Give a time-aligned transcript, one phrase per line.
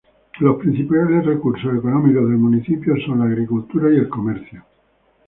[0.39, 4.65] Los principales recursos económicos del municipio son la agricultura y el comercio.